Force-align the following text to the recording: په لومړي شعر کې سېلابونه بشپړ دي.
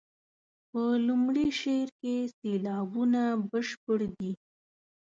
په 0.69 0.81
لومړي 1.07 1.47
شعر 1.59 1.87
کې 2.01 2.15
سېلابونه 2.37 3.21
بشپړ 3.49 3.99
دي. 4.17 4.31